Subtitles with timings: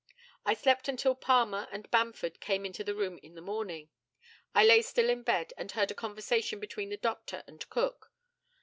[0.47, 3.91] I slept until Palmer and Bamford came into the room in the morning.
[4.55, 8.11] I lay still in bed, and heard a conversation between the doctor and Cook.